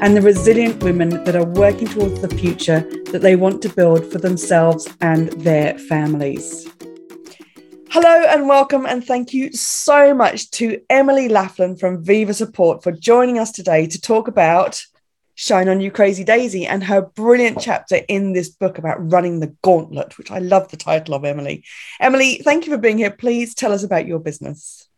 and 0.00 0.16
the 0.16 0.22
resilient 0.22 0.80
women 0.82 1.24
that 1.24 1.34
are 1.34 1.44
working 1.44 1.88
towards 1.88 2.20
the 2.20 2.28
future 2.28 2.80
that 3.06 3.20
they 3.20 3.34
want 3.34 3.60
to 3.60 3.68
build 3.68 4.06
for 4.10 4.18
themselves 4.18 4.88
and 5.00 5.28
their 5.32 5.76
families. 5.76 6.68
Hello 7.90 8.24
and 8.28 8.48
welcome, 8.48 8.86
and 8.86 9.04
thank 9.04 9.34
you 9.34 9.52
so 9.52 10.14
much 10.14 10.50
to 10.52 10.80
Emily 10.88 11.28
Laughlin 11.28 11.76
from 11.76 12.04
Viva 12.04 12.32
Support 12.32 12.84
for 12.84 12.92
joining 12.92 13.40
us 13.40 13.50
today 13.50 13.88
to 13.88 14.00
talk 14.00 14.28
about 14.28 14.84
Shine 15.34 15.68
on 15.68 15.80
You 15.80 15.90
Crazy 15.90 16.22
Daisy 16.22 16.64
and 16.64 16.84
her 16.84 17.02
brilliant 17.02 17.60
chapter 17.60 17.96
in 18.08 18.34
this 18.34 18.50
book 18.50 18.78
about 18.78 19.10
running 19.10 19.40
the 19.40 19.56
gauntlet, 19.62 20.16
which 20.16 20.30
I 20.30 20.38
love 20.38 20.68
the 20.68 20.76
title 20.76 21.14
of, 21.14 21.24
Emily. 21.24 21.64
Emily, 21.98 22.40
thank 22.44 22.66
you 22.66 22.72
for 22.72 22.78
being 22.78 22.98
here. 22.98 23.10
Please 23.10 23.54
tell 23.54 23.72
us 23.72 23.82
about 23.82 24.06
your 24.06 24.20
business. 24.20 24.88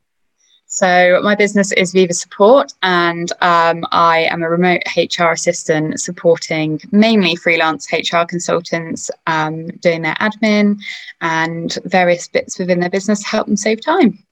So, 0.80 1.20
my 1.22 1.34
business 1.34 1.72
is 1.72 1.92
Viva 1.92 2.14
Support, 2.14 2.72
and 2.82 3.30
um, 3.42 3.84
I 3.92 4.20
am 4.30 4.42
a 4.42 4.48
remote 4.48 4.80
HR 4.96 5.32
assistant 5.32 6.00
supporting 6.00 6.80
mainly 6.90 7.36
freelance 7.36 7.92
HR 7.92 8.24
consultants 8.26 9.10
um, 9.26 9.66
doing 9.66 10.00
their 10.00 10.14
admin 10.14 10.80
and 11.20 11.76
various 11.84 12.28
bits 12.28 12.58
within 12.58 12.80
their 12.80 12.88
business 12.88 13.20
to 13.20 13.26
help 13.26 13.46
them 13.46 13.58
save 13.58 13.84
time. 13.84 14.24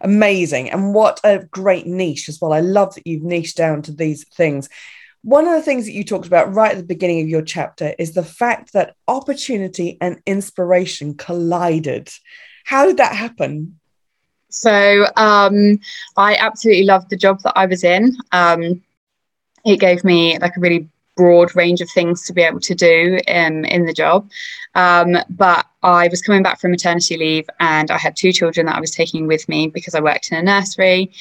Amazing. 0.00 0.70
And 0.70 0.94
what 0.94 1.18
a 1.24 1.40
great 1.50 1.88
niche 1.88 2.28
as 2.28 2.40
well. 2.40 2.52
I 2.52 2.60
love 2.60 2.94
that 2.94 3.04
you've 3.04 3.24
niched 3.24 3.56
down 3.56 3.82
to 3.82 3.92
these 3.92 4.22
things. 4.28 4.68
One 5.22 5.48
of 5.48 5.54
the 5.54 5.62
things 5.62 5.86
that 5.86 5.92
you 5.92 6.04
talked 6.04 6.28
about 6.28 6.54
right 6.54 6.70
at 6.70 6.78
the 6.78 6.84
beginning 6.84 7.22
of 7.22 7.28
your 7.28 7.42
chapter 7.42 7.96
is 7.98 8.12
the 8.14 8.22
fact 8.22 8.74
that 8.74 8.94
opportunity 9.08 9.98
and 10.00 10.22
inspiration 10.24 11.16
collided. 11.16 12.10
How 12.64 12.86
did 12.86 12.98
that 12.98 13.16
happen? 13.16 13.79
So 14.50 15.06
um, 15.16 15.80
I 16.16 16.36
absolutely 16.36 16.84
loved 16.84 17.10
the 17.10 17.16
job 17.16 17.40
that 17.42 17.54
I 17.56 17.66
was 17.66 17.84
in. 17.84 18.16
Um, 18.32 18.82
it 19.64 19.78
gave 19.78 20.04
me 20.04 20.38
like 20.38 20.56
a 20.56 20.60
really 20.60 20.88
broad 21.16 21.54
range 21.54 21.82
of 21.82 21.90
things 21.90 22.24
to 22.24 22.32
be 22.32 22.40
able 22.40 22.60
to 22.60 22.74
do 22.74 23.18
in, 23.28 23.84
the 23.84 23.92
job. 23.92 24.30
Um, 24.74 25.16
but 25.28 25.66
I 25.82 26.08
was 26.08 26.22
coming 26.22 26.42
back 26.42 26.60
from 26.60 26.70
maternity 26.70 27.16
leave 27.18 27.48
and 27.58 27.90
I 27.90 27.98
had 27.98 28.16
two 28.16 28.32
children 28.32 28.66
that 28.66 28.76
I 28.76 28.80
was 28.80 28.90
taking 28.90 29.26
with 29.26 29.46
me 29.46 29.66
because 29.66 29.94
I 29.94 30.00
worked 30.00 30.32
in 30.32 30.38
a 30.38 30.42
nursery. 30.42 31.12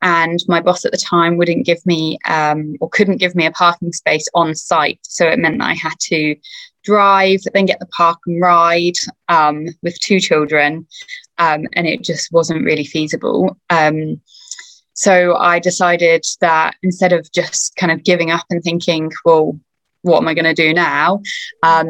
And 0.00 0.38
my 0.46 0.60
boss 0.60 0.84
at 0.84 0.92
the 0.92 0.98
time 0.98 1.36
wouldn't 1.36 1.66
give 1.66 1.84
me 1.84 2.18
um, 2.26 2.76
or 2.80 2.88
couldn't 2.88 3.16
give 3.16 3.34
me 3.34 3.46
a 3.46 3.50
parking 3.50 3.92
space 3.92 4.28
on 4.32 4.54
site. 4.54 5.00
So 5.02 5.26
it 5.26 5.40
meant 5.40 5.58
that 5.58 5.70
I 5.70 5.74
had 5.74 5.98
to 6.02 6.36
drive, 6.84 7.40
then 7.52 7.66
get 7.66 7.80
the 7.80 7.86
park 7.86 8.18
and 8.26 8.40
ride 8.40 8.96
um, 9.28 9.66
with 9.82 9.98
two 9.98 10.20
children 10.20 10.86
um, 11.38 11.66
and 11.74 11.86
it 11.86 12.02
just 12.02 12.32
wasn't 12.32 12.64
really 12.64 12.84
feasible. 12.84 13.56
Um, 13.70 14.20
so 14.94 15.36
I 15.36 15.60
decided 15.60 16.24
that 16.40 16.74
instead 16.82 17.12
of 17.12 17.30
just 17.32 17.76
kind 17.76 17.92
of 17.92 18.02
giving 18.02 18.30
up 18.30 18.44
and 18.50 18.62
thinking, 18.62 19.12
well, 19.24 19.58
what 20.02 20.18
am 20.18 20.28
I 20.28 20.34
going 20.34 20.44
to 20.44 20.54
do 20.54 20.74
now? 20.74 21.22
Um, 21.62 21.88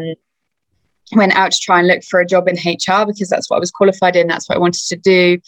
went 1.12 1.34
out 1.34 1.52
to 1.52 1.58
try 1.60 1.78
and 1.78 1.88
look 1.88 2.02
for 2.04 2.20
a 2.20 2.26
job 2.26 2.48
in 2.48 2.56
HR 2.56 3.06
because 3.06 3.28
that's 3.30 3.48
what 3.48 3.56
I 3.56 3.60
was 3.60 3.70
qualified 3.70 4.16
in, 4.16 4.26
that's 4.26 4.48
what 4.48 4.56
I 4.56 4.60
wanted 4.60 4.86
to 4.88 4.96
do. 4.96 5.38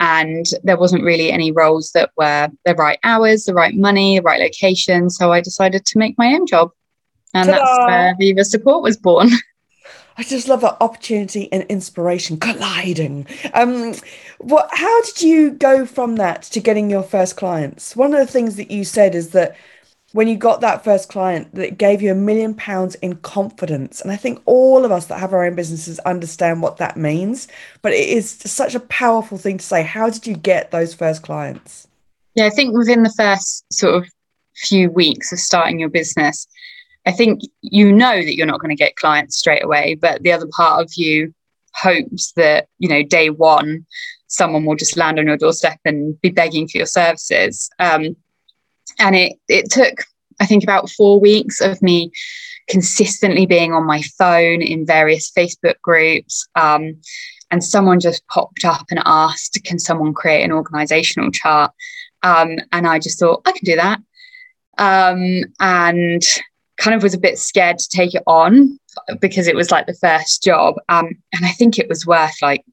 And 0.00 0.46
there 0.62 0.76
wasn't 0.76 1.02
really 1.02 1.32
any 1.32 1.50
roles 1.50 1.90
that 1.92 2.10
were 2.16 2.48
the 2.64 2.74
right 2.74 2.98
hours, 3.02 3.44
the 3.44 3.54
right 3.54 3.74
money, 3.74 4.18
the 4.18 4.22
right 4.22 4.40
location. 4.40 5.10
So 5.10 5.32
I 5.32 5.40
decided 5.40 5.86
to 5.86 5.98
make 5.98 6.16
my 6.18 6.34
own 6.34 6.46
job. 6.46 6.70
And 7.34 7.48
Ta-da! 7.48 7.58
that's 7.58 7.78
where 7.86 8.16
Viva 8.18 8.44
Support 8.44 8.82
was 8.82 8.96
born. 8.96 9.30
I 10.18 10.24
just 10.24 10.48
love 10.48 10.62
that 10.62 10.76
opportunity 10.80 11.50
and 11.52 11.62
inspiration 11.64 12.38
colliding. 12.38 13.26
Um, 13.54 13.94
what? 14.38 14.68
How 14.72 15.02
did 15.02 15.22
you 15.22 15.52
go 15.52 15.86
from 15.86 16.16
that 16.16 16.42
to 16.42 16.60
getting 16.60 16.90
your 16.90 17.04
first 17.04 17.36
clients? 17.36 17.94
One 17.94 18.12
of 18.12 18.18
the 18.18 18.32
things 18.32 18.56
that 18.56 18.70
you 18.70 18.84
said 18.84 19.14
is 19.14 19.30
that 19.30 19.56
when 20.12 20.26
you 20.26 20.36
got 20.36 20.60
that 20.60 20.82
first 20.82 21.08
client, 21.08 21.54
that 21.54 21.78
gave 21.78 22.02
you 22.02 22.10
a 22.10 22.16
million 22.16 22.54
pounds 22.54 22.96
in 22.96 23.14
confidence. 23.16 24.00
And 24.00 24.10
I 24.10 24.16
think 24.16 24.42
all 24.44 24.84
of 24.84 24.90
us 24.90 25.06
that 25.06 25.20
have 25.20 25.32
our 25.32 25.44
own 25.44 25.54
businesses 25.54 26.00
understand 26.00 26.62
what 26.62 26.78
that 26.78 26.96
means. 26.96 27.46
But 27.82 27.92
it 27.92 28.08
is 28.08 28.30
such 28.30 28.74
a 28.74 28.80
powerful 28.80 29.38
thing 29.38 29.58
to 29.58 29.64
say. 29.64 29.84
How 29.84 30.10
did 30.10 30.26
you 30.26 30.34
get 30.34 30.72
those 30.72 30.94
first 30.94 31.22
clients? 31.22 31.86
Yeah, 32.34 32.46
I 32.46 32.50
think 32.50 32.76
within 32.76 33.04
the 33.04 33.14
first 33.16 33.72
sort 33.72 33.94
of 33.94 34.10
few 34.56 34.90
weeks 34.90 35.32
of 35.32 35.38
starting 35.38 35.78
your 35.78 35.90
business, 35.90 36.48
I 37.06 37.12
think 37.12 37.40
you 37.60 37.92
know 37.92 38.14
that 38.14 38.36
you're 38.36 38.46
not 38.46 38.60
going 38.60 38.76
to 38.76 38.82
get 38.82 38.96
clients 38.96 39.38
straight 39.38 39.64
away, 39.64 39.94
but 39.94 40.22
the 40.22 40.32
other 40.32 40.48
part 40.54 40.82
of 40.82 40.90
you 40.94 41.34
hopes 41.74 42.32
that, 42.32 42.68
you 42.78 42.88
know, 42.88 43.02
day 43.02 43.30
one, 43.30 43.86
someone 44.26 44.64
will 44.64 44.76
just 44.76 44.96
land 44.96 45.18
on 45.18 45.26
your 45.26 45.36
doorstep 45.36 45.78
and 45.84 46.20
be 46.20 46.30
begging 46.30 46.68
for 46.68 46.78
your 46.78 46.86
services. 46.86 47.70
Um, 47.78 48.16
and 48.98 49.16
it, 49.16 49.34
it 49.48 49.70
took, 49.70 50.04
I 50.40 50.46
think, 50.46 50.62
about 50.62 50.90
four 50.90 51.20
weeks 51.20 51.60
of 51.60 51.80
me 51.82 52.10
consistently 52.68 53.46
being 53.46 53.72
on 53.72 53.86
my 53.86 54.02
phone 54.18 54.60
in 54.60 54.86
various 54.86 55.30
Facebook 55.30 55.80
groups. 55.82 56.46
Um, 56.54 57.00
and 57.50 57.64
someone 57.64 58.00
just 58.00 58.26
popped 58.28 58.64
up 58.64 58.86
and 58.90 59.00
asked, 59.06 59.58
Can 59.64 59.78
someone 59.78 60.12
create 60.12 60.44
an 60.44 60.52
organizational 60.52 61.30
chart? 61.30 61.72
Um, 62.22 62.58
and 62.72 62.86
I 62.86 62.98
just 62.98 63.18
thought, 63.18 63.42
I 63.46 63.52
can 63.52 63.64
do 63.64 63.76
that. 63.76 64.00
Um, 64.76 65.44
and 65.58 66.22
kind 66.78 66.94
of 66.94 67.02
was 67.02 67.14
a 67.14 67.18
bit 67.18 67.38
scared 67.38 67.78
to 67.78 67.88
take 67.88 68.14
it 68.14 68.22
on 68.26 68.78
because 69.20 69.46
it 69.46 69.56
was 69.56 69.70
like 69.70 69.86
the 69.86 69.94
first 69.94 70.42
job. 70.42 70.76
Um, 70.88 71.06
and 71.34 71.44
I 71.44 71.50
think 71.50 71.78
it 71.78 71.88
was 71.88 72.06
worth 72.06 72.36
like 72.40 72.64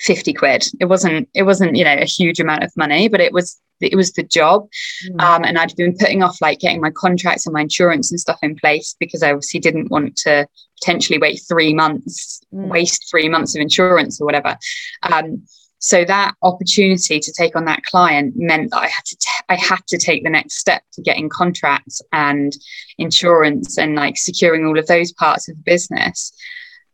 50 0.00 0.32
quid. 0.32 0.66
It 0.80 0.86
wasn't, 0.86 1.28
it 1.34 1.42
wasn't, 1.42 1.76
you 1.76 1.84
know, 1.84 1.94
a 1.94 2.04
huge 2.04 2.40
amount 2.40 2.64
of 2.64 2.72
money, 2.76 3.08
but 3.08 3.20
it 3.20 3.32
was, 3.32 3.60
it 3.80 3.94
was 3.94 4.12
the 4.12 4.22
job. 4.22 4.68
Mm. 5.10 5.20
Um, 5.20 5.44
and 5.44 5.58
I'd 5.58 5.76
been 5.76 5.96
putting 5.96 6.22
off 6.22 6.40
like 6.40 6.60
getting 6.60 6.80
my 6.80 6.90
contracts 6.90 7.46
and 7.46 7.52
my 7.52 7.62
insurance 7.62 8.10
and 8.10 8.18
stuff 8.18 8.38
in 8.42 8.56
place 8.56 8.96
because 8.98 9.22
I 9.22 9.30
obviously 9.30 9.60
didn't 9.60 9.90
want 9.90 10.16
to 10.18 10.46
potentially 10.80 11.18
wait 11.18 11.40
three 11.48 11.74
months, 11.74 12.40
mm. 12.52 12.68
waste 12.68 13.08
three 13.10 13.28
months 13.28 13.54
of 13.54 13.60
insurance 13.60 14.20
or 14.20 14.24
whatever. 14.24 14.56
Um, 15.02 15.44
so 15.80 16.04
that 16.04 16.34
opportunity 16.42 17.20
to 17.20 17.32
take 17.32 17.54
on 17.54 17.64
that 17.66 17.84
client 17.84 18.34
meant 18.36 18.70
that 18.70 18.78
I 18.78 18.86
had 18.86 19.04
to 19.06 19.16
t- 19.16 19.44
I 19.48 19.54
had 19.54 19.86
to 19.88 19.98
take 19.98 20.24
the 20.24 20.30
next 20.30 20.56
step 20.56 20.82
to 20.94 21.02
getting 21.02 21.28
contracts 21.28 22.02
and 22.12 22.52
insurance 22.98 23.78
and 23.78 23.94
like 23.94 24.16
securing 24.16 24.66
all 24.66 24.78
of 24.78 24.88
those 24.88 25.12
parts 25.12 25.48
of 25.48 25.56
the 25.56 25.62
business, 25.62 26.32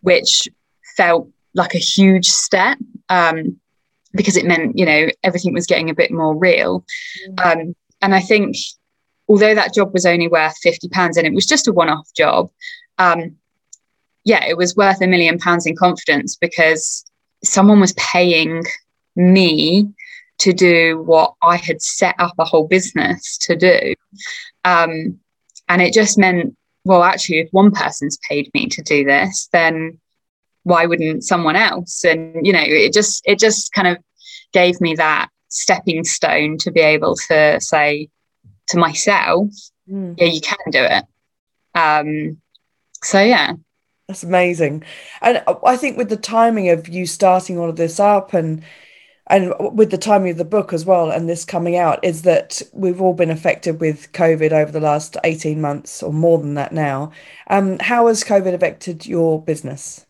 which 0.03 0.49
felt 0.97 1.29
like 1.55 1.75
a 1.75 1.79
huge 1.79 2.27
step 2.27 2.79
um, 3.09 3.59
because 4.13 4.37
it 4.37 4.45
meant 4.45 4.77
you 4.77 4.85
know 4.85 5.09
everything 5.23 5.55
was 5.55 5.67
getting 5.67 5.89
a 5.89 5.95
bit 5.95 6.11
more 6.11 6.37
real. 6.37 6.85
Mm. 7.31 7.47
Um, 7.47 7.77
and 8.03 8.15
I 8.15 8.21
think 8.21 8.57
although 9.29 9.55
that 9.55 9.73
job 9.73 9.95
was 9.95 10.05
only 10.05 10.29
worth 10.29 10.59
fifty 10.59 10.91
pounds 10.91 11.17
and 11.17 11.27
it 11.27 11.33
was 11.33 11.47
just 11.47 11.69
a 11.69 11.73
one-off 11.73 12.11
job, 12.15 12.51
um, 12.99 13.37
yeah, 14.25 14.45
it 14.45 14.59
was 14.59 14.77
worth 14.77 15.01
a 15.01 15.07
million 15.07 15.39
pounds 15.39 15.65
in 15.65 15.75
confidence 15.75 16.37
because 16.37 17.05
someone 17.45 17.81
was 17.81 17.93
paying 17.95 18.65
me 19.17 19.89
to 20.39 20.53
do 20.53 21.01
what 21.03 21.35
I 21.43 21.57
had 21.57 21.81
set 21.81 22.15
up 22.19 22.35
a 22.39 22.45
whole 22.45 22.67
business 22.67 23.39
to 23.39 23.57
do. 23.57 23.95
Um, 24.65 25.21
and 25.69 25.81
it 25.81 25.95
just 25.95 26.19
meant, 26.19 26.57
well, 26.85 27.03
actually, 27.03 27.39
if 27.39 27.49
one 27.53 27.71
person's 27.71 28.19
paid 28.29 28.51
me 28.53 28.67
to 28.67 28.83
do 28.83 29.05
this, 29.05 29.49
then 29.53 29.99
why 30.65 30.87
wouldn't 30.87 31.25
someone 31.25 31.57
else? 31.57 32.05
And 32.05 32.47
you 32.47 32.53
know, 32.53 32.63
it 32.63 32.93
just 32.93 33.23
it 33.27 33.39
just 33.39 33.73
kind 33.73 33.89
of 33.89 33.99
gave 34.53 34.81
me 34.81 34.95
that 34.97 35.29
stepping 35.49 36.05
stone 36.05 36.59
to 36.59 36.71
be 36.71 36.81
able 36.81 37.17
to 37.29 37.61
say 37.61 38.09
to 38.69 38.79
myself, 38.79 39.49
mm. 39.91 40.15
yeah, 40.19 40.27
you 40.27 40.41
can 40.41 40.59
do 40.71 40.83
it. 40.83 41.05
Um, 41.75 42.41
so 43.03 43.21
yeah. 43.21 43.53
That's 44.09 44.23
amazing. 44.23 44.85
And 45.23 45.43
I 45.65 45.77
think 45.77 45.97
with 45.97 46.11
the 46.11 46.17
timing 46.17 46.69
of 46.69 46.89
you 46.89 47.07
starting 47.07 47.59
all 47.59 47.71
of 47.71 47.77
this 47.77 47.99
up 47.99 48.35
and 48.35 48.63
and 49.27 49.55
with 49.59 49.91
the 49.91 49.99
timing 49.99 50.33
of 50.33 50.37
the 50.37 50.45
book 50.45 50.75
as 50.75 50.85
well 50.85 51.11
and 51.11 51.29
this 51.29 51.47
coming 51.47 51.77
out 51.77 51.99
is 52.05 52.23
that 52.23 52.61
we've 52.73 53.01
all 53.01 53.15
been 53.15 53.31
affected 53.31 53.81
with 53.81 54.13
covid 54.13 54.53
over 54.53 54.71
the 54.71 54.81
last 54.81 55.17
18 55.25 55.61
months 55.61 56.03
or 56.03 56.13
more 56.13 56.39
than 56.39 56.53
that 56.55 56.73
now 56.73 57.11
um, 57.49 57.79
how 57.79 58.07
has 58.07 58.23
covid 58.23 58.53
affected 58.53 59.07
your 59.07 59.41
business 59.41 60.05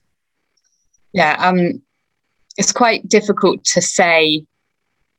yeah 1.12 1.36
um, 1.38 1.80
it's 2.56 2.72
quite 2.72 3.08
difficult 3.08 3.62
to 3.64 3.80
say 3.80 4.44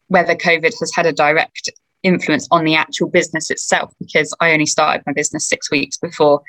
whether 0.07 0.35
covid 0.35 0.73
has 0.77 0.91
had 0.93 1.05
a 1.05 1.13
direct 1.13 1.69
influence 2.03 2.49
on 2.51 2.65
the 2.65 2.75
actual 2.75 3.09
business 3.09 3.49
itself 3.49 3.93
because 3.99 4.35
i 4.41 4.51
only 4.51 4.65
started 4.65 5.01
my 5.07 5.13
business 5.13 5.47
six 5.47 5.71
weeks 5.71 5.97
before 5.97 6.43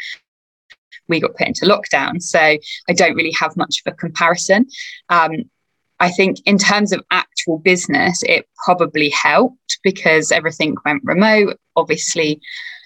we 1.08 1.20
got 1.20 1.36
put 1.36 1.46
into 1.46 1.66
lockdown. 1.66 2.22
So 2.22 2.38
I 2.38 2.92
don't 2.94 3.14
really 3.14 3.34
have 3.38 3.56
much 3.56 3.82
of 3.84 3.92
a 3.92 3.96
comparison. 3.96 4.66
Um, 5.08 5.50
I 5.98 6.10
think 6.10 6.38
in 6.44 6.58
terms 6.58 6.92
of 6.92 7.02
actual 7.10 7.58
business, 7.58 8.22
it 8.24 8.48
probably 8.64 9.10
helped 9.10 9.78
because 9.82 10.30
everything 10.30 10.76
went 10.84 11.02
remote. 11.04 11.58
Obviously, 11.74 12.40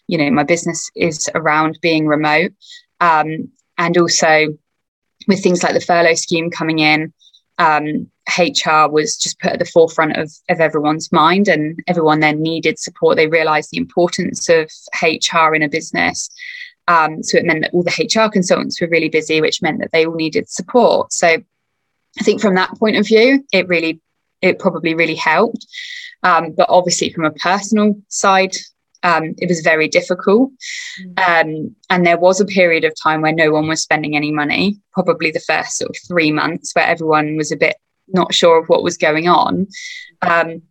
you 0.06 0.18
know, 0.18 0.30
my 0.30 0.44
business 0.44 0.90
is 0.94 1.28
around 1.34 1.78
being 1.82 2.06
remote. 2.06 2.52
Um, 3.00 3.50
and 3.78 3.96
also 3.96 4.48
with 5.26 5.42
things 5.42 5.62
like 5.62 5.74
the 5.74 5.80
furlough 5.80 6.14
scheme 6.14 6.50
coming 6.50 6.80
in, 6.80 7.12
um, 7.58 8.10
HR 8.38 8.88
was 8.88 9.16
just 9.16 9.38
put 9.40 9.52
at 9.52 9.58
the 9.58 9.64
forefront 9.64 10.16
of, 10.16 10.32
of 10.48 10.60
everyone's 10.60 11.12
mind, 11.12 11.48
and 11.48 11.80
everyone 11.86 12.20
then 12.20 12.40
needed 12.40 12.78
support. 12.78 13.16
They 13.16 13.26
realized 13.26 13.70
the 13.70 13.78
importance 13.78 14.48
of 14.48 14.70
HR 15.02 15.54
in 15.54 15.62
a 15.62 15.68
business. 15.68 16.30
Um, 16.88 17.22
so 17.22 17.38
it 17.38 17.44
meant 17.44 17.62
that 17.62 17.72
all 17.72 17.82
the 17.82 17.90
HR 17.90 18.30
consultants 18.30 18.80
were 18.80 18.88
really 18.88 19.08
busy, 19.08 19.40
which 19.40 19.62
meant 19.62 19.80
that 19.80 19.92
they 19.92 20.06
all 20.06 20.14
needed 20.14 20.48
support. 20.48 21.12
So 21.12 21.28
I 21.28 22.22
think 22.22 22.40
from 22.40 22.56
that 22.56 22.76
point 22.78 22.96
of 22.96 23.06
view, 23.06 23.44
it 23.52 23.68
really, 23.68 24.00
it 24.42 24.58
probably 24.58 24.94
really 24.94 25.14
helped. 25.14 25.66
Um, 26.22 26.52
but 26.52 26.66
obviously, 26.68 27.12
from 27.12 27.24
a 27.24 27.30
personal 27.32 27.94
side, 28.08 28.56
um, 29.02 29.34
it 29.38 29.48
was 29.48 29.60
very 29.60 29.88
difficult. 29.88 30.50
Mm. 31.02 31.18
Um, 31.28 31.76
and 31.88 32.04
there 32.04 32.18
was 32.18 32.40
a 32.40 32.44
period 32.44 32.84
of 32.84 32.92
time 33.02 33.22
where 33.22 33.32
no 33.32 33.50
one 33.50 33.68
was 33.68 33.82
spending 33.82 34.16
any 34.16 34.30
money, 34.30 34.80
probably 34.92 35.30
the 35.30 35.40
first 35.40 35.78
sort 35.78 35.90
of 35.90 35.96
three 36.06 36.32
months 36.32 36.74
where 36.74 36.86
everyone 36.86 37.36
was 37.36 37.52
a 37.52 37.56
bit 37.56 37.76
not 38.12 38.34
sure 38.34 38.58
of 38.58 38.68
what 38.68 38.82
was 38.82 38.96
going 38.96 39.28
on. 39.28 39.68
Um, 40.22 40.62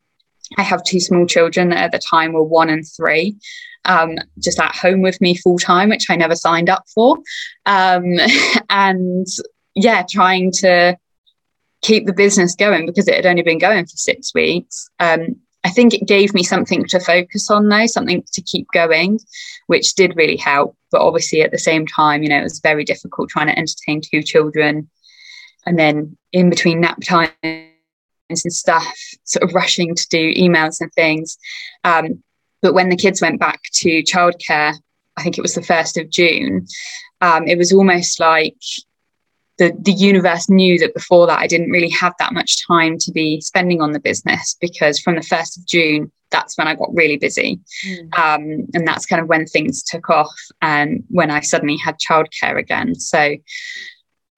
I 0.58 0.64
have 0.64 0.84
two 0.84 1.00
small 1.00 1.26
children 1.26 1.70
that 1.70 1.78
at 1.78 1.92
the 1.92 2.00
time 2.00 2.34
were 2.34 2.44
one 2.44 2.70
and 2.70 2.86
three, 2.86 3.38
um, 3.86 4.18
just 4.40 4.60
at 4.60 4.76
home 4.76 5.02
with 5.02 5.20
me 5.22 5.36
full 5.36 5.58
time, 5.58 5.90
which 5.90 6.10
I 6.10 6.16
never 6.16 6.36
signed 6.36 6.70
up 6.70 6.84
for. 6.94 7.18
Um, 7.66 8.18
and 8.70 9.28
yeah, 9.76 10.04
trying 10.10 10.52
to 10.54 10.98
keep 11.82 12.06
the 12.06 12.14
business 12.14 12.56
going 12.56 12.86
because 12.86 13.08
it 13.08 13.16
had 13.16 13.26
only 13.26 13.42
been 13.42 13.60
going 13.60 13.86
for 13.86 13.96
six 13.96 14.34
weeks. 14.34 14.90
Um, 15.00 15.38
I 15.64 15.70
think 15.70 15.94
it 15.94 16.08
gave 16.08 16.34
me 16.34 16.44
something 16.44 16.86
to 16.86 17.00
focus 17.00 17.50
on 17.50 17.68
though, 17.68 17.86
something 17.86 18.24
to 18.32 18.42
keep 18.42 18.68
going, 18.74 19.20
which 19.68 19.94
did 19.94 20.16
really 20.16 20.38
help. 20.38 20.76
But 20.92 21.02
obviously 21.02 21.42
at 21.42 21.52
the 21.52 21.58
same 21.58 21.86
time, 21.86 22.24
you 22.24 22.30
know, 22.30 22.40
it 22.40 22.44
was 22.44 22.60
very 22.60 22.84
difficult 22.84 23.30
trying 23.30 23.48
to 23.48 23.58
entertain 23.58 24.02
two 24.02 24.24
children 24.24 24.90
and 25.66 25.78
then 25.78 26.18
in 26.32 26.50
between 26.50 26.82
nap 26.82 27.00
times 27.04 27.32
and 28.30 28.54
stuff, 28.54 28.98
sort 29.24 29.44
of 29.44 29.54
rushing 29.54 29.96
to 29.96 30.08
do 30.10 30.34
emails 30.34 30.80
and 30.80 30.92
things. 30.94 31.38
Um, 31.84 32.24
but 32.62 32.74
when 32.74 32.90
the 32.90 32.96
kids 32.96 33.22
went 33.22 33.40
back 33.40 33.62
to 33.74 34.04
childcare, 34.04 34.76
I 35.18 35.24
think 35.24 35.38
it 35.38 35.42
was 35.42 35.56
the 35.56 35.62
1st 35.62 36.02
of 36.02 36.10
June, 36.10 36.66
um, 37.22 37.48
it 37.48 37.58
was 37.58 37.74
almost 37.74 38.20
like 38.20 38.56
the, 39.58 39.76
the 39.82 39.92
universe 39.92 40.50
knew 40.50 40.80
that 40.80 40.94
before 40.94 41.28
that 41.28 41.40
I 41.40 41.48
didn't 41.48 41.70
really 41.70 41.90
have 41.90 42.14
that 42.20 42.34
much 42.34 42.66
time 42.66 42.98
to 43.00 43.12
be 43.12 43.42
spending 43.42 43.82
on 43.82 43.92
the 43.92 44.00
business 44.00 44.56
because 44.60 45.00
from 45.00 45.16
the 45.16 45.22
1st 45.22 45.58
of 45.58 45.68
June, 45.68 46.12
that's 46.32 46.58
when 46.58 46.68
I 46.68 46.76
got 46.76 46.94
really 46.94 47.18
busy. 47.18 47.60
Mm. 47.86 48.18
Um, 48.18 48.68
and 48.74 48.88
that's 48.88 49.06
kind 49.06 49.22
of 49.22 49.28
when 49.28 49.46
things 49.46 49.84
took 49.84 50.10
off 50.10 50.34
and 50.62 51.04
when 51.10 51.30
I 51.30 51.42
suddenly 51.42 51.78
had 51.78 51.98
childcare 51.98 52.58
again. 52.58 52.96
So, 52.96 53.36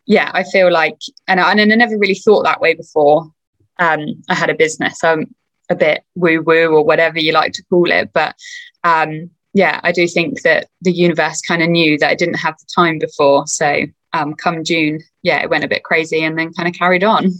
yeah, 0.07 0.31
I 0.33 0.43
feel 0.43 0.71
like, 0.71 0.97
and 1.27 1.39
I, 1.39 1.51
and 1.51 1.61
I 1.61 1.75
never 1.75 1.97
really 1.97 2.15
thought 2.15 2.43
that 2.43 2.61
way 2.61 2.73
before 2.73 3.31
um, 3.77 4.23
I 4.29 4.35
had 4.35 4.49
a 4.49 4.55
business. 4.55 5.03
I'm 5.03 5.35
a 5.71 5.75
bit 5.75 6.03
woo 6.15 6.41
woo 6.41 6.67
or 6.67 6.83
whatever 6.83 7.19
you 7.19 7.31
like 7.31 7.53
to 7.53 7.63
call 7.69 7.89
it. 7.89 8.11
But 8.13 8.35
um, 8.83 9.31
yeah, 9.53 9.79
I 9.83 9.91
do 9.91 10.07
think 10.07 10.41
that 10.43 10.67
the 10.81 10.91
universe 10.91 11.41
kind 11.41 11.63
of 11.63 11.69
knew 11.69 11.97
that 11.97 12.09
I 12.09 12.15
didn't 12.15 12.35
have 12.35 12.57
the 12.57 12.67
time 12.73 12.99
before. 12.99 13.47
So 13.47 13.85
um, 14.13 14.33
come 14.33 14.63
June, 14.63 14.99
yeah, 15.23 15.41
it 15.41 15.49
went 15.49 15.63
a 15.63 15.69
bit 15.69 15.83
crazy 15.83 16.23
and 16.23 16.37
then 16.37 16.53
kind 16.53 16.67
of 16.67 16.75
carried 16.75 17.03
on. 17.03 17.31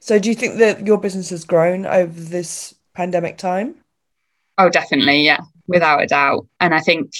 So, 0.00 0.18
do 0.18 0.28
you 0.28 0.34
think 0.34 0.58
that 0.58 0.86
your 0.86 0.98
business 0.98 1.30
has 1.30 1.44
grown 1.44 1.86
over 1.86 2.20
this 2.20 2.74
pandemic 2.94 3.38
time? 3.38 3.76
Oh, 4.58 4.68
definitely, 4.68 5.24
yeah, 5.24 5.40
without 5.66 6.02
a 6.02 6.06
doubt. 6.06 6.46
And 6.60 6.74
I 6.74 6.80
think 6.80 7.12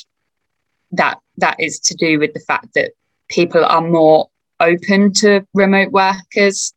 that 0.93 1.19
that 1.39 1.57
is 1.59 1.81
to 1.81 1.95
do 1.95 2.19
with 2.19 2.35
the 2.35 2.41
fact 2.41 2.75
that 2.75 2.93
people 3.31 3.65
are 3.65 3.81
more 3.81 4.29
open 4.61 5.13
to 5.15 5.47
remote 5.55 5.93
workers. 5.93 6.75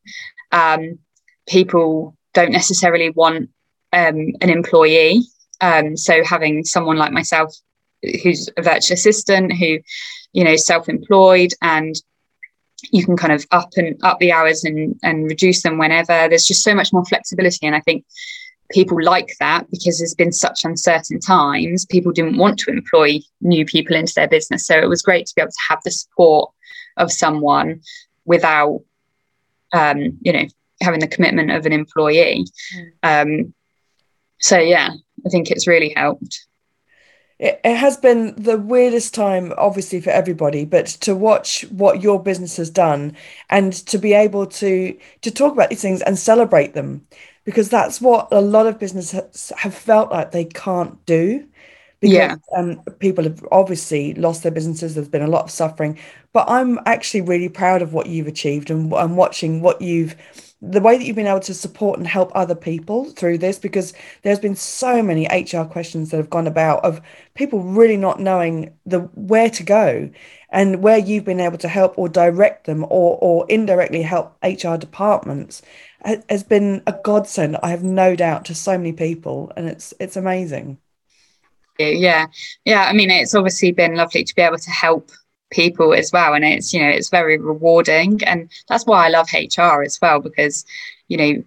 Um, 0.51 0.99
people 1.47 2.15
don't 2.33 2.51
necessarily 2.51 3.09
want 3.09 3.49
um, 3.97 4.33
an 4.41 4.49
employee. 4.49 5.23
Um, 5.61 5.97
so 5.97 6.23
having 6.23 6.63
someone 6.63 6.97
like 6.97 7.11
myself 7.11 7.53
who's 8.23 8.47
a 8.57 8.61
virtual 8.61 8.93
assistant 8.93 9.53
who 9.53 9.79
you 10.33 10.43
know 10.43 10.55
self-employed 10.55 11.51
and 11.61 11.95
you 12.91 13.03
can 13.03 13.17
kind 13.17 13.33
of 13.33 13.45
up 13.51 13.69
and 13.75 13.99
up 14.03 14.19
the 14.19 14.31
hours 14.31 14.63
and 14.63 14.99
and 15.03 15.25
reduce 15.25 15.63
them 15.63 15.79
whenever 15.79 16.27
there's 16.29 16.45
just 16.45 16.63
so 16.63 16.75
much 16.75 16.93
more 16.93 17.03
flexibility 17.05 17.65
and 17.65 17.75
i 17.75 17.81
think 17.81 18.05
people 18.69 19.01
like 19.01 19.31
that 19.39 19.65
because 19.71 19.97
there's 19.97 20.13
been 20.13 20.31
such 20.31 20.63
uncertain 20.63 21.19
times 21.19 21.85
people 21.85 22.11
didn't 22.11 22.37
want 22.37 22.59
to 22.59 22.69
employ 22.69 23.19
new 23.41 23.65
people 23.65 23.95
into 23.95 24.13
their 24.15 24.27
business 24.27 24.67
so 24.67 24.77
it 24.77 24.89
was 24.89 25.01
great 25.01 25.25
to 25.25 25.33
be 25.35 25.41
able 25.41 25.49
to 25.49 25.67
have 25.69 25.79
the 25.83 25.91
support 25.91 26.51
of 26.97 27.11
someone 27.11 27.81
without 28.25 28.81
um, 29.73 30.17
you 30.21 30.33
know 30.33 30.45
having 30.81 30.99
the 30.99 31.07
commitment 31.07 31.49
of 31.49 31.65
an 31.65 31.73
employee 31.73 32.45
mm. 32.75 32.91
um, 33.01 33.53
so 34.47 34.57
yeah 34.57 34.89
i 35.25 35.29
think 35.29 35.51
it's 35.51 35.67
really 35.67 35.93
helped 35.95 36.47
it, 37.39 37.61
it 37.63 37.75
has 37.75 37.97
been 37.97 38.33
the 38.35 38.57
weirdest 38.57 39.13
time, 39.13 39.53
obviously, 39.57 40.01
for 40.01 40.09
everybody, 40.09 40.65
but 40.65 40.87
to 40.87 41.15
watch 41.15 41.61
what 41.69 42.01
your 42.01 42.21
business 42.21 42.57
has 42.57 42.69
done 42.69 43.15
and 43.49 43.73
to 43.73 43.97
be 43.99 44.13
able 44.13 44.47
to 44.47 44.97
to 45.21 45.31
talk 45.31 45.53
about 45.53 45.69
these 45.69 45.81
things 45.81 46.01
and 46.01 46.17
celebrate 46.17 46.73
them, 46.73 47.05
because 47.43 47.69
that's 47.69 48.01
what 48.01 48.27
a 48.31 48.41
lot 48.41 48.65
of 48.65 48.79
businesses 48.79 49.51
have 49.57 49.73
felt 49.75 50.11
like 50.11 50.31
they 50.31 50.45
can't 50.45 51.05
do. 51.05 51.47
Because 51.99 52.13
yeah. 52.15 52.35
um, 52.55 52.79
people 52.99 53.23
have 53.23 53.43
obviously 53.51 54.13
lost 54.13 54.43
their 54.43 54.51
businesses. 54.51 54.93
There's 54.93 55.07
been 55.07 55.23
a 55.23 55.27
lot 55.27 55.45
of 55.45 55.51
suffering, 55.51 55.97
but 56.31 56.47
I'm 56.47 56.79
actually 56.85 57.21
really 57.21 57.49
proud 57.49 57.81
of 57.81 57.91
what 57.91 58.05
you've 58.05 58.27
achieved 58.27 58.69
and 58.69 58.93
I'm 58.93 59.15
watching 59.15 59.61
what 59.61 59.81
you've 59.81 60.15
the 60.61 60.81
way 60.81 60.97
that 60.97 61.05
you've 61.05 61.15
been 61.15 61.27
able 61.27 61.39
to 61.39 61.53
support 61.53 61.99
and 61.99 62.07
help 62.07 62.31
other 62.33 62.55
people 62.55 63.05
through 63.11 63.37
this 63.37 63.59
because 63.59 63.93
there's 64.23 64.39
been 64.39 64.55
so 64.55 65.03
many 65.03 65.27
HR 65.27 65.63
questions 65.63 66.09
that 66.09 66.17
have 66.17 66.29
gone 66.29 66.47
about 66.47 66.83
of 66.83 67.01
people 67.35 67.61
really 67.61 67.97
not 67.97 68.19
knowing 68.19 68.73
the 68.85 69.01
where 69.13 69.49
to 69.51 69.63
go 69.63 70.09
and 70.49 70.81
where 70.81 70.97
you've 70.97 71.25
been 71.25 71.39
able 71.39 71.57
to 71.59 71.67
help 71.67 71.97
or 71.97 72.09
direct 72.09 72.65
them 72.65 72.83
or 72.85 73.17
or 73.21 73.45
indirectly 73.49 74.01
help 74.01 74.35
HR 74.43 74.75
departments 74.77 75.61
has 76.29 76.43
been 76.43 76.81
a 76.87 76.95
godsend 77.03 77.57
I 77.61 77.69
have 77.69 77.83
no 77.83 78.15
doubt 78.15 78.45
to 78.45 78.55
so 78.55 78.77
many 78.77 78.93
people. 78.93 79.51
And 79.55 79.67
it's 79.67 79.93
it's 79.99 80.15
amazing. 80.15 80.77
Yeah 81.77 82.27
yeah. 82.65 82.85
I 82.85 82.93
mean 82.93 83.11
it's 83.11 83.35
obviously 83.35 83.71
been 83.71 83.95
lovely 83.95 84.23
to 84.23 84.35
be 84.35 84.41
able 84.41 84.57
to 84.57 84.71
help 84.71 85.11
people 85.49 85.93
as 85.93 86.11
well 86.11 86.33
and 86.33 86.43
it's 86.43 86.73
you 86.73 86.81
know 86.81 86.89
it's 86.89 87.09
very 87.09 87.37
rewarding. 87.37 88.23
And 88.23 88.49
that's 88.67 88.85
why 88.85 89.05
I 89.05 89.09
love 89.09 89.29
HR 89.33 89.81
as 89.81 89.99
well 90.01 90.19
because 90.19 90.65
you 91.07 91.17
know 91.17 91.43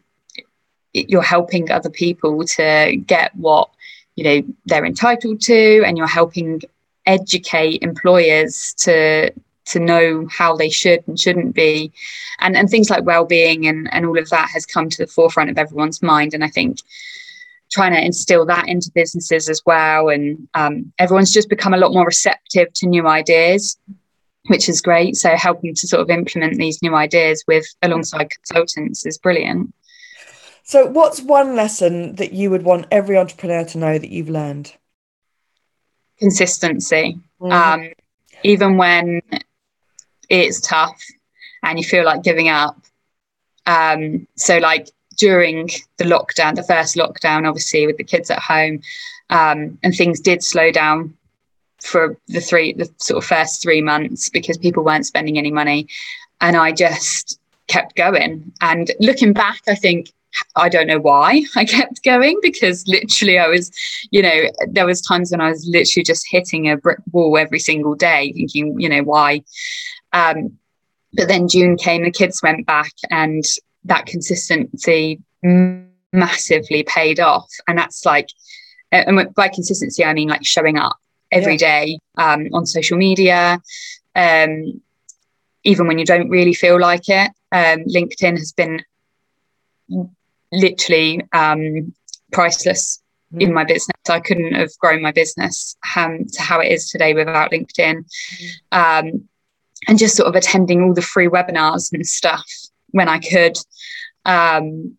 you're 0.93 1.23
helping 1.23 1.71
other 1.71 1.91
people 1.91 2.45
to 2.45 2.97
get 3.07 3.35
what 3.37 3.71
you 4.17 4.25
know 4.25 4.43
they're 4.67 4.87
entitled 4.87 5.41
to 5.43 5.83
and 5.85 5.97
you're 5.97 6.07
helping 6.07 6.63
educate 7.07 7.83
employers 7.83 8.75
to 8.75 9.31
to 9.67 9.79
know 9.79 10.27
how 10.31 10.57
they 10.57 10.69
should 10.69 11.07
and 11.07 11.19
shouldn't 11.19 11.55
be. 11.55 11.93
And 12.41 12.57
and 12.57 12.69
things 12.69 12.91
like 12.91 13.05
well-being 13.05 13.67
and 13.67 13.93
and 13.93 14.07
all 14.07 14.19
of 14.19 14.31
that 14.31 14.51
has 14.51 14.67
come 14.67 14.89
to 14.91 14.99
the 14.99 15.07
forefront 15.07 15.51
of 15.51 15.59
everyone's 15.59 16.03
mind. 16.03 16.35
And 16.35 16.45
I 16.45 16.49
think 16.49 16.79
trying 17.71 17.93
to 17.93 18.05
instill 18.05 18.45
that 18.47 18.69
into 18.69 18.91
businesses 18.95 19.49
as 19.49 19.63
well. 19.65 20.09
And 20.09 20.49
um, 20.55 20.93
everyone's 20.99 21.33
just 21.33 21.49
become 21.49 21.75
a 21.75 21.79
lot 21.79 21.93
more 21.93 22.07
receptive 22.07 22.73
to 22.75 22.87
new 22.87 23.07
ideas, 23.07 23.79
which 24.49 24.69
is 24.69 24.81
great. 24.81 25.17
So 25.17 25.37
helping 25.37 25.75
to 25.75 25.87
sort 25.87 26.03
of 26.03 26.11
implement 26.11 26.57
these 26.57 26.83
new 26.83 26.95
ideas 26.95 27.45
with 27.47 27.67
alongside 27.83 28.31
consultants 28.31 29.07
is 29.07 29.19
brilliant. 29.19 29.73
So, 30.63 30.87
what's 30.87 31.21
one 31.21 31.57
lesson 31.57 32.15
that 32.17 32.33
you 32.33 32.49
would 32.51 32.63
want 32.63 32.87
every 32.93 33.17
entrepreneur 33.17 33.65
to 33.65 33.79
know 33.79 33.99
that 33.99 34.09
you've 34.09 34.29
learned? 34.29 34.73
Consistency. 36.21 37.19
Mm-hmm. 37.41 37.53
Um, 37.53 37.93
even 38.45 38.77
when 38.77 39.21
it's 40.29 40.61
tough 40.61 41.03
and 41.65 41.77
you 41.77 41.85
feel 41.85 42.05
like 42.05 42.23
giving 42.23 42.49
up. 42.49 42.77
Um, 43.67 44.29
so, 44.37 44.59
like 44.59 44.89
during 45.21 45.69
the 45.99 46.05
lockdown, 46.05 46.57
the 46.57 46.63
first 46.63 46.97
lockdown, 46.97 47.47
obviously 47.47 47.87
with 47.87 47.99
the 47.99 48.05
kids 48.05 48.31
at 48.31 48.41
home, 48.41 48.81
um, 49.29 49.79
and 49.83 49.95
things 49.95 50.19
did 50.19 50.43
slow 50.43 50.73
down 50.73 51.15
for 51.83 52.17
the 52.29 52.41
three, 52.41 52.73
the 52.73 52.91
sort 52.97 53.23
of 53.23 53.29
first 53.29 53.63
three 53.63 53.83
months 53.83 54.31
because 54.31 54.57
people 54.57 54.83
weren't 54.83 55.07
spending 55.07 55.37
any 55.37 55.51
money, 55.51 55.87
and 56.41 56.57
I 56.57 56.73
just 56.73 57.39
kept 57.69 57.97
going. 57.97 58.51
And 58.63 58.91
looking 58.99 59.35
back, 59.35 59.61
I 59.69 59.75
think 59.75 60.11
I 60.57 60.71
don't 60.71 60.87
know 60.87 60.99
why 60.99 61.43
I 61.55 61.67
kept 61.67 62.03
going 62.03 62.39
because 62.41 62.87
literally 62.89 63.39
I 63.39 63.49
was, 63.49 63.71
you 64.11 64.23
know, 64.23 64.41
there 64.69 64.87
was 64.87 65.03
times 65.03 65.31
when 65.31 65.43
I 65.43 65.51
was 65.51 65.67
literally 65.67 66.05
just 66.05 66.27
hitting 66.31 66.71
a 66.71 66.79
brick 66.79 67.01
wall 67.13 67.37
every 67.37 67.59
single 67.59 67.95
day, 67.95 68.33
thinking, 68.33 68.81
you 68.81 68.89
know, 68.89 69.03
why. 69.03 69.43
Um, 70.15 70.57
but 71.13 71.29
then 71.29 71.47
June 71.47 71.77
came, 71.77 72.05
the 72.05 72.11
kids 72.11 72.41
went 72.43 72.67
back, 72.67 72.93
and 73.11 73.45
that 73.85 74.07
consistency 74.07 75.21
massively 76.13 76.83
paid 76.83 77.21
off. 77.21 77.51
And 77.67 77.79
that's 77.79 78.05
like, 78.05 78.29
and 78.93 79.33
by 79.35 79.49
consistency, 79.49 80.05
I 80.05 80.15
mean 80.15 80.29
like 80.29 80.45
showing 80.45 80.79
up 80.79 80.97
every 81.31 81.55
yeah. 81.55 81.59
day 81.59 81.99
um, 82.19 82.49
on 82.53 82.67
social 82.67 82.99
media, 82.99 83.61
um, 84.17 84.81
even 85.65 85.87
when 85.87 85.99
you 85.99 86.05
don't 86.05 86.29
really 86.29 86.55
feel 86.55 86.81
like 86.81 87.09
it. 87.09 87.31
Um, 87.53 87.85
LinkedIn 87.85 88.39
has 88.39 88.53
been 88.53 88.83
literally 90.53 91.23
um, 91.33 91.95
priceless 92.33 93.01
mm. 93.33 93.43
in 93.43 93.53
my 93.53 93.65
business. 93.65 93.97
I 94.09 94.21
couldn't 94.21 94.55
have 94.55 94.71
grown 94.79 95.03
my 95.03 95.13
business 95.13 95.77
um, 95.97 96.27
to 96.33 96.43
how 96.43 96.61
it 96.61 96.73
is 96.73 96.91
today 96.91 97.15
without 97.15 97.53
LinkedIn. 97.53 98.05
Mm. 98.73 99.23
and 99.89 99.99
just 99.99 100.17
sort 100.17 100.29
of 100.29 100.35
attending 100.35 100.83
all 100.83 100.95
the 100.95 101.03
free 101.03 101.29
webinars 101.29 101.93
and 101.93 102.07
stuff 102.07 102.45
when 102.93 103.09
I 103.09 103.19
could. 103.19 103.57
Um, 104.25 104.97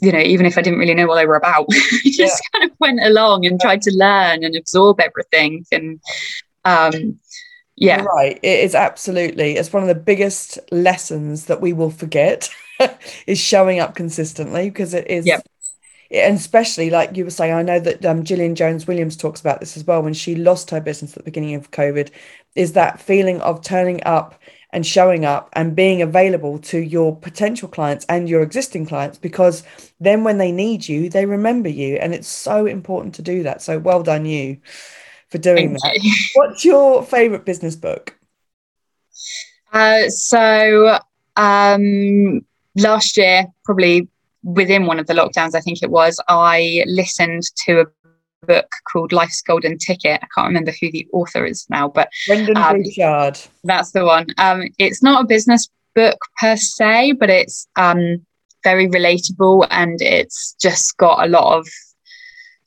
you 0.00 0.12
know, 0.12 0.18
even 0.18 0.44
if 0.44 0.58
I 0.58 0.62
didn't 0.62 0.78
really 0.78 0.94
know 0.94 1.06
what 1.06 1.16
they 1.16 1.26
were 1.26 1.36
about, 1.36 1.66
I 1.70 2.00
just 2.04 2.18
yeah. 2.18 2.60
kind 2.60 2.70
of 2.70 2.76
went 2.78 3.00
along 3.02 3.46
and 3.46 3.60
tried 3.60 3.82
to 3.82 3.92
learn 3.92 4.44
and 4.44 4.54
absorb 4.54 5.00
everything. 5.00 5.64
And 5.72 6.00
um, 6.64 7.18
yeah, 7.76 8.02
You're 8.02 8.06
right. 8.06 8.38
It 8.42 8.60
is 8.60 8.74
absolutely. 8.74 9.56
It's 9.56 9.72
one 9.72 9.82
of 9.82 9.88
the 9.88 9.94
biggest 9.94 10.58
lessons 10.70 11.46
that 11.46 11.60
we 11.60 11.72
will 11.72 11.90
forget 11.90 12.50
is 13.26 13.38
showing 13.38 13.80
up 13.80 13.94
consistently 13.94 14.70
because 14.70 14.94
it 14.94 15.08
is. 15.10 15.26
Yep. 15.26 15.46
And 16.10 16.36
especially 16.36 16.88
like 16.88 17.16
you 17.16 17.24
were 17.24 17.30
saying, 17.30 17.52
I 17.52 17.62
know 17.62 17.80
that 17.80 18.04
um, 18.04 18.22
Gillian 18.22 18.54
Jones 18.54 18.86
Williams 18.86 19.16
talks 19.16 19.40
about 19.40 19.58
this 19.60 19.76
as 19.76 19.84
well 19.84 20.02
when 20.02 20.14
she 20.14 20.36
lost 20.36 20.70
her 20.70 20.80
business 20.80 21.12
at 21.12 21.18
the 21.18 21.30
beginning 21.30 21.56
of 21.56 21.72
COVID, 21.72 22.10
is 22.54 22.74
that 22.74 23.00
feeling 23.00 23.40
of 23.40 23.62
turning 23.62 24.02
up 24.04 24.40
and 24.70 24.86
showing 24.86 25.24
up 25.24 25.48
and 25.52 25.76
being 25.76 26.02
available 26.02 26.58
to 26.58 26.78
your 26.78 27.16
potential 27.16 27.68
clients 27.68 28.04
and 28.08 28.28
your 28.28 28.42
existing 28.42 28.86
clients 28.86 29.18
because 29.18 29.62
then 30.00 30.24
when 30.24 30.38
they 30.38 30.52
need 30.52 30.88
you, 30.88 31.08
they 31.08 31.24
remember 31.24 31.68
you. 31.68 31.96
And 31.96 32.12
it's 32.12 32.28
so 32.28 32.66
important 32.66 33.14
to 33.16 33.22
do 33.22 33.42
that. 33.44 33.62
So 33.62 33.78
well 33.78 34.02
done 34.02 34.26
you 34.26 34.58
for 35.28 35.38
doing 35.38 35.70
Thank 35.70 35.82
that. 35.82 36.02
You. 36.02 36.14
What's 36.34 36.64
your 36.64 37.02
favorite 37.02 37.44
business 37.44 37.76
book? 37.76 38.18
Uh, 39.72 40.08
so 40.08 40.98
um, 41.36 42.44
last 42.76 43.16
year, 43.16 43.46
probably 43.64 44.08
within 44.42 44.86
one 44.86 44.98
of 44.98 45.06
the 45.06 45.14
lockdowns, 45.14 45.54
I 45.54 45.60
think 45.60 45.82
it 45.82 45.90
was, 45.90 46.20
I 46.28 46.84
listened 46.86 47.42
to 47.66 47.80
a 47.80 47.86
book 48.46 48.70
called 48.90 49.12
Life's 49.12 49.42
Golden 49.42 49.78
Ticket. 49.78 50.20
I 50.22 50.26
can't 50.34 50.48
remember 50.48 50.72
who 50.80 50.90
the 50.90 51.06
author 51.12 51.44
is 51.44 51.66
now, 51.68 51.88
but 51.88 52.08
Brendon 52.26 52.56
um. 52.56 52.64
That's 53.64 53.92
the 53.92 54.04
one. 54.04 54.26
Um, 54.38 54.68
it's 54.78 55.02
not 55.02 55.24
a 55.24 55.26
business 55.26 55.68
book 55.94 56.18
per 56.40 56.56
se, 56.56 57.12
but 57.12 57.30
it's 57.30 57.66
um, 57.76 58.24
very 58.62 58.88
relatable 58.88 59.66
and 59.70 60.00
it's 60.00 60.54
just 60.60 60.96
got 60.96 61.24
a 61.24 61.28
lot 61.28 61.58
of 61.58 61.66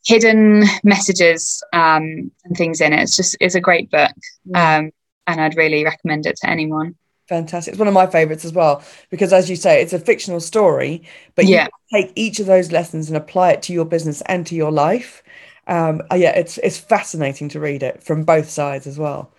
hidden 0.05 0.63
messages 0.83 1.63
um, 1.73 2.31
and 2.43 2.57
things 2.57 2.81
in 2.81 2.93
it. 2.93 3.01
It's 3.01 3.15
just 3.15 3.37
it's 3.39 3.55
a 3.55 3.61
great 3.61 3.89
book, 3.91 4.11
um, 4.55 4.91
and 5.27 5.41
I'd 5.41 5.57
really 5.57 5.83
recommend 5.83 6.25
it 6.25 6.37
to 6.37 6.49
anyone. 6.49 6.95
Fantastic. 7.27 7.73
It's 7.73 7.79
one 7.79 7.87
of 7.87 7.93
my 7.93 8.07
favorites 8.07 8.43
as 8.43 8.53
well 8.53 8.81
because, 9.11 9.31
as 9.31 9.49
you 9.51 9.55
say, 9.55 9.83
it's 9.83 9.93
a 9.93 9.99
fictional 9.99 10.39
story, 10.39 11.03
but 11.35 11.45
yeah. 11.45 11.67
you 11.91 12.01
take 12.01 12.13
each 12.15 12.39
of 12.39 12.47
those 12.47 12.71
lessons 12.71 13.07
and 13.07 13.15
apply 13.15 13.51
it 13.51 13.61
to 13.63 13.73
your 13.73 13.85
business 13.85 14.21
and 14.21 14.47
to 14.47 14.55
your 14.55 14.71
life 14.71 15.21
um, 15.69 16.01
uh, 16.11 16.15
yeah, 16.15 16.31
it's 16.31 16.57
it's 16.57 16.77
fascinating 16.77 17.47
to 17.49 17.59
read 17.59 17.83
it 17.83 18.03
from 18.03 18.23
both 18.23 18.49
sides 18.49 18.87
as 18.87 18.97
well. 18.97 19.31